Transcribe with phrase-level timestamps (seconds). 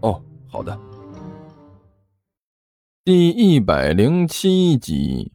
[0.00, 0.78] 哦，好的。
[3.04, 5.32] 第一百零七集。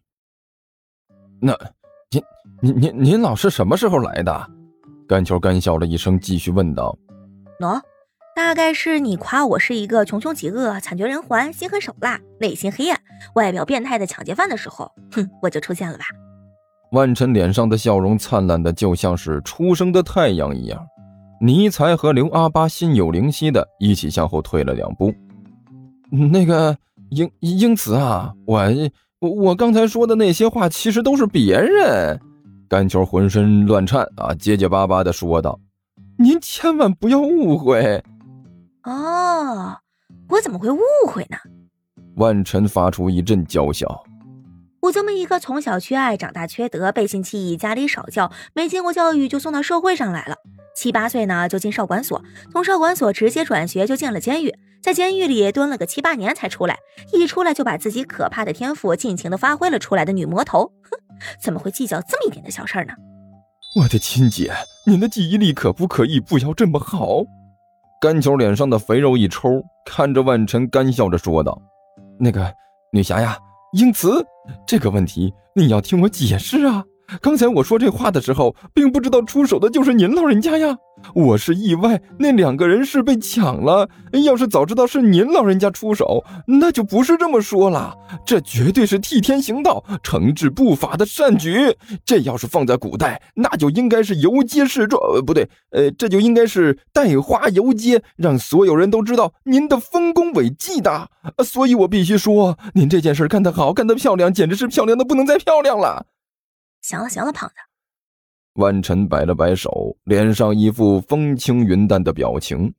[1.41, 1.57] 那
[2.09, 2.23] 您
[2.61, 4.49] 您您您老是什么时候来的？
[5.07, 6.97] 甘球干笑了一声，继续问道
[7.59, 7.81] ：“喏，
[8.35, 12.99] 大概是你夸我是一个穷凶极恶、惨绝人寰、心狠手辣、内心黑暗、
[13.35, 16.05] 外表变态的抢劫犯的时候，哼，我就出现了吧？”
[16.93, 20.87] 万晨脸上的笑容灿烂的就像是初升的太阳一样。
[21.45, 25.13] 尼才和刘阿八心有灵犀的一起向后退了两步。
[26.09, 26.77] 那个
[27.09, 28.61] 英英子啊，我
[29.19, 32.17] 我我刚才说的那些话其实都是别人。
[32.69, 35.59] 甘球浑身乱颤啊，结结巴巴的说道
[36.17, 38.01] ：“您千万不要误会。”
[38.83, 39.75] 哦，
[40.29, 41.35] 我怎么会误会呢？
[42.15, 44.05] 万晨发出一阵娇笑。
[44.83, 50.37] 我这么一个从小缺爱、长大缺德、背信弃义、家里少教、没经过教育就送到社会上来了。
[50.75, 52.21] 七八岁呢，就进少管所，
[52.51, 56.77] 从少管所直接转学就进了监狱，在监狱里蹲了个七八年才出来，
[57.11, 60.97] 一出来就把自己可怕的天赋尽情的发挥了出来的女魔头，哼，
[61.39, 62.93] 怎么会计较这么一点的小事儿呢？
[63.75, 64.51] 我的亲姐，
[64.85, 67.23] 您的记忆力可不可以不要这么好？
[68.01, 71.59] 甘球脸上的肥肉一抽，看着万晨干笑着说道
[72.19, 72.53] ：“那个
[72.91, 73.37] 女侠呀，
[73.71, 74.23] 英慈，
[74.67, 76.83] 这个问题你要听我解释啊。”
[77.21, 80.77] 刚才我说这话的时候，并不知道出手的就是您老人家呀。
[81.15, 83.89] 我是意外，那两个人是被抢了。
[84.23, 87.93] 要是早知道是您老人家出手，那就不是这么说了。
[88.25, 91.75] 这绝对是替天行道、惩治不法的善举。
[92.05, 101.09] 这要是放在古代，那就应该是游街示众，呃，不对，呃，这就应该是带花游街，让所有人都知道您的丰功伟绩的。
[101.43, 106.05] 所以我必须说，您这件事干得好，干得漂亮，简直是漂亮的不能再漂亮了。
[106.83, 107.55] 行了行了，胖子。
[108.55, 112.71] 万晨摆了摆手，脸上一副风轻云淡的表情。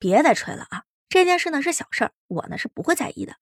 [0.00, 0.82] 别再吹了啊！
[1.08, 3.34] 这件事呢是小事儿，我呢是不会在意的。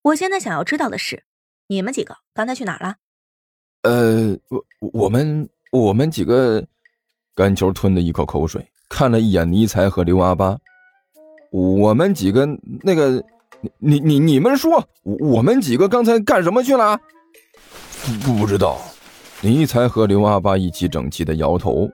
[0.00, 1.24] 我现在想要知道的是，
[1.66, 2.96] 你们几个刚才去哪儿了？
[3.82, 6.64] 呃，我我们我们几个，
[7.34, 10.58] 甘球吞了一口口水，看了一眼尼才和刘阿八。
[11.50, 12.46] 我们几个
[12.82, 13.22] 那个，
[13.78, 16.98] 你你你们说，我们几个刚才干什么去了？
[18.24, 18.80] 不知道。
[19.40, 21.88] 尼才和刘阿八一起整齐的摇头。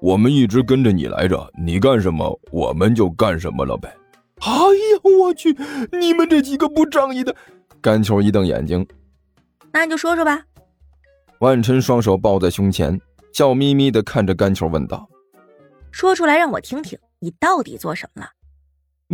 [0.00, 3.94] 我们一直跟着你来着，你干什么我们就干什么了呗。
[4.40, 5.56] 哎呀，我去！
[5.92, 7.34] 你们这几个不仗义的！
[7.80, 8.84] 甘球一瞪眼睛。
[9.72, 10.42] 那你就说说吧。
[11.40, 12.98] 万晨双手抱在胸前，
[13.32, 15.08] 笑眯眯的看着甘球问道
[15.92, 18.30] ：“说出来让我听听，你到底做什么了？”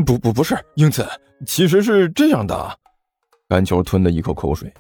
[0.07, 1.07] 不不不是，英子，
[1.45, 2.79] 其实是这样的。
[3.49, 4.73] 甘球吞了一口口水。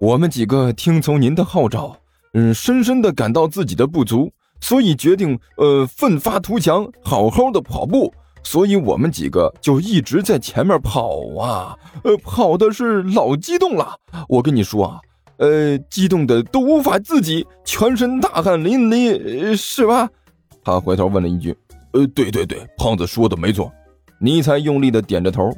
[0.00, 1.96] 我们几个听从您的号召。
[2.34, 8.12] 嗯，深深的感到自己的不足，所以决定呃奋发图强，好好的跑步。
[8.44, 13.96] 所以我们几个就一直在前面跑啊，呃，跑的是老激动了。
[14.28, 15.00] 我跟你说啊，
[15.36, 20.08] 呃，激动的都无法自己，全身大汗淋漓，是吧？
[20.64, 21.56] 他回头问了一句
[21.92, 23.70] ：“呃，对对对，胖子说的没错。”
[24.18, 25.52] 尼才用力的点着头。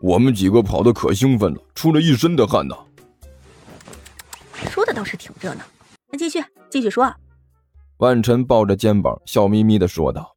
[0.00, 2.74] 我们几个跑的可兴奋了，出了一身的汗呢。
[4.70, 5.60] 说的倒是挺热闹。
[6.12, 7.10] 那继续继续说，
[7.96, 10.36] 万晨抱着肩膀，笑眯眯的说道：“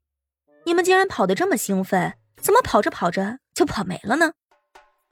[0.66, 4.31] 你们竟然跑得这么兴奋，怎么跑着跑着就跑没了呢？”“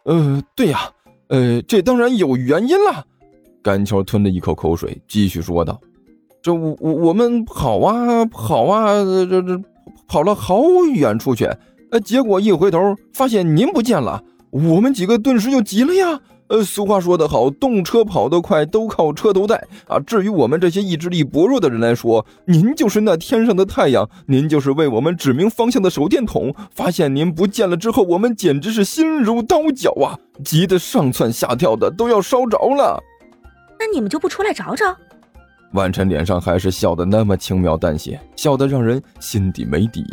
[0.06, 0.90] 呃，对呀，
[1.28, 3.06] 呃，这当然有原因了。”
[3.62, 5.82] 甘球吞了一口口水，继续说道
[6.42, 9.62] ：“这我我我们跑啊跑啊，这这
[10.08, 10.64] 跑了好
[10.94, 11.44] 远出去，
[11.92, 16.22] 呃，结果一回头发现您不见了，我们几个顿时就急了呀。”
[16.54, 19.56] 呃，俗话说得好，动车跑得快都靠车头带
[19.88, 20.00] 啊。
[20.00, 26.54] 至于我们这些意志力薄弱的人来说，您就是那天上的太阳，您就是为我们指明方向的手电筒。
[26.70, 30.14] 发现您不见了之后，我们简直是心如刀绞啊，
[30.46, 33.02] 急得上蹿下跳的，都要烧着了。
[33.80, 34.96] 那你们就不出来找找？
[35.72, 40.04] 万晨脸上还是笑得那么轻描淡写，笑得让人心底没底。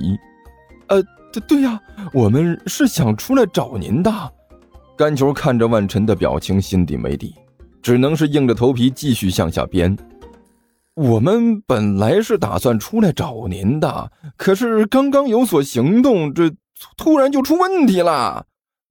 [0.86, 1.78] 呃，对对呀，
[2.14, 4.10] 我们是想出来找您的。
[5.00, 7.34] 甘球看着万晨的表情，心底没底，
[7.80, 9.96] 只能是硬着头皮继续向下编。
[10.94, 16.52] 我们本来是打算出来找您的，可是刚刚有所行动，这
[16.98, 18.44] 突然就出问题了。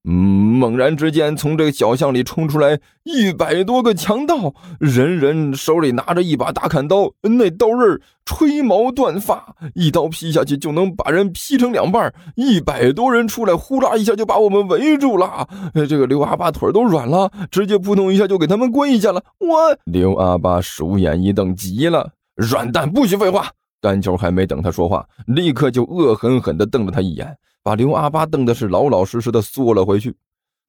[0.07, 12.13] 嗯，猛然之间，从这个小巷里冲出来一百多个强盗，人人手里拿着一把大砍刀，那刀刃吹毛断发，一刀劈下去就能把人劈成两半。
[12.35, 15.45] 一百多人出来，呼啦一下就把我们围住了。
[15.87, 19.21] 这个刘阿八腿都软了，直接扑通一下就给他们跪下了。
[19.39, 23.49] 我刘阿八鼠眼一瞪，急了：“软蛋，不许废话！”
[23.81, 27.37] 干球还没等他说话，立刻就恶狠狠地瞪了他一眼。
[27.63, 30.15] 把刘阿八瞪的是老老实实的缩了回去，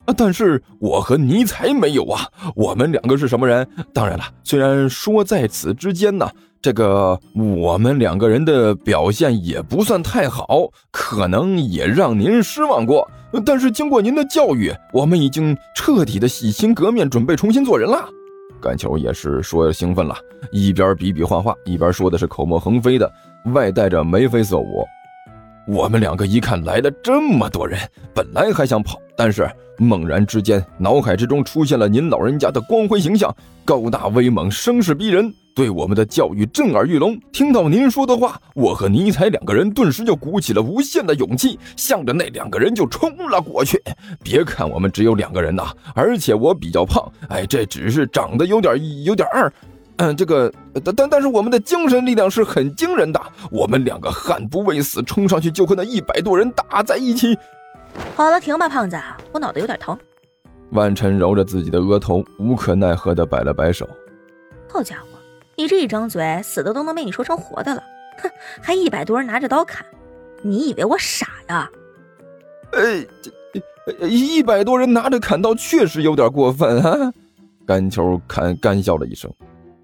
[0.07, 0.15] 啊！
[0.17, 3.67] 但是我和尼才没有啊，我们两个是什么人？
[3.93, 6.29] 当然了，虽然说在此之间呢，
[6.61, 13.09] 这个我们两个人的表现也不算太好，可能也让您失望过。
[13.47, 18.09] 但是经过您的教育，我们已经彻底的洗心革面，准备重新做人了。
[18.61, 20.17] 甘球也是说兴奋了，
[20.51, 23.11] 一边比比划划，一边说的是口沫横飞的，
[23.55, 24.85] 外带着眉飞色舞。
[25.67, 27.79] 我们两个一看来了这么多人，
[28.15, 29.49] 本来还想跑，但是
[29.79, 33.35] 猛然之间，脑海之中出现了您老人家的光辉形象，
[33.65, 37.17] 高大威猛，声势逼人，对我们的教育震耳欲聋。
[37.31, 43.81] 听到您说的话，我和尼采两个人顿时就鼓起了无限的勇气，向着那两个人就冲了过去。
[44.25, 49.53] 别看我们只有两个人呐，而且我比较胖，哎，这只是长得有点有点二。
[50.01, 50.51] 嗯，这个，
[50.83, 53.21] 但但但是我们的精神力量是很惊人的。
[53.51, 57.39] 我们两个悍不畏死，冲上去就和那一百多人打在一起。
[58.17, 58.99] 好了，停吧，胖子，
[59.31, 59.99] 我脑袋有点疼。
[60.71, 63.87] 万晨揉着自己的额头，无可奈何的摆了摆手。
[64.71, 65.19] 好家伙，
[65.55, 67.83] 你这一张嘴，死的都能被你说成活的了。
[68.23, 68.31] 哼，
[68.63, 69.85] 还一百多人拿着刀砍，
[70.41, 71.71] 你以为我傻呀？
[72.73, 72.81] 呃，
[73.99, 77.13] 这一百多人拿着砍刀确实有点过分啊。
[77.67, 79.31] 甘球干干笑了一声。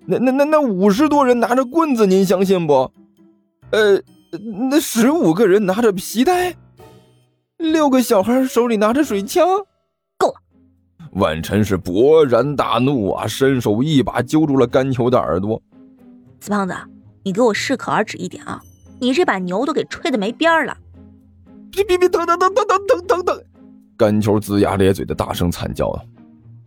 [0.06, 2.90] 那那那那五十多人拿着棍子，您相信不？
[3.70, 4.00] 呃，
[4.70, 6.54] 那十五个人拿着皮带，
[7.58, 9.46] 六个小孩手里拿着水枪，
[10.16, 10.34] 够了！
[11.12, 15.60] 万晨是勃然大怒啊，伸手一把揪住了甘球的耳朵。
[16.40, 16.74] 死胖子，
[17.24, 18.62] 你给我适可而止一点啊！
[19.00, 20.76] 你这把牛都给吹的没边了！
[21.72, 23.42] 别别别，等等等等等等等等！
[23.96, 26.02] 甘球龇牙咧嘴的大声惨叫啊！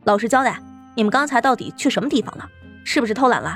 [0.03, 0.61] 老实交代，
[0.95, 2.49] 你们刚才到底去什么地方了？
[2.91, 3.55] 是不是偷懒了？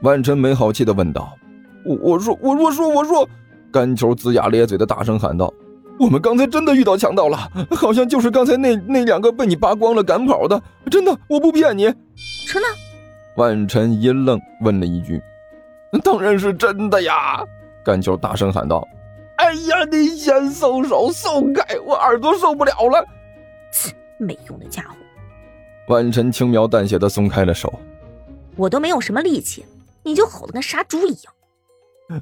[0.00, 1.36] 万晨没好气的问道。
[1.84, 3.28] 我我说我我说我说，
[3.70, 5.52] 甘球龇牙咧嘴的大声喊道
[6.00, 7.36] ：“我们刚才真的遇到强盗了，
[7.72, 10.58] 好像就是刚才那那两个被你扒光了赶跑的，
[10.90, 11.84] 真的，我不骗你。”
[12.48, 12.68] 真的？
[13.36, 15.20] 万晨一愣，问了一句
[16.02, 17.44] ：“当然是真的呀！”
[17.84, 18.88] 甘球大声喊道
[19.36, 23.04] ：“哎呀，你先松手，松开，我耳朵受不了了。”
[23.70, 24.96] 切，没用的家伙。
[25.88, 27.70] 万晨轻描淡写的松开了手。
[28.56, 29.64] 我都没有什么力气，
[30.02, 31.32] 你就吼得跟杀猪一样。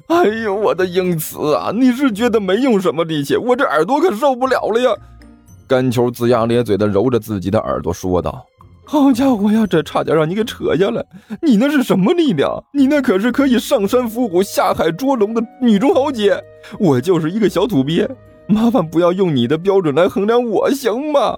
[0.07, 1.71] 哎呦，我的英慈啊！
[1.71, 3.37] 你是觉得没用什么力气？
[3.37, 4.89] 我这耳朵可受不了了呀！
[5.67, 8.43] 甘球龇牙咧嘴的揉着自己的耳朵说道
[8.83, 11.05] ：“好家伙呀，这差点让你给扯下来！
[11.41, 12.51] 你那是什么力量？
[12.73, 16.43] 你那可是可以上山伏虎、下海捉龙的女中豪杰！
[16.79, 18.09] 我就是一个小土鳖，
[18.47, 21.37] 麻烦不要用你的标准来衡量我，行吗？”